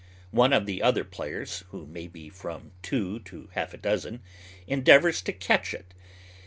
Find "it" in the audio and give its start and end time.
5.75-5.93